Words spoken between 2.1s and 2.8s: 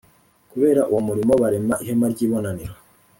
ry’ibonaniro